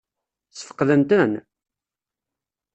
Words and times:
Ssfeqden-ten? 0.51 1.31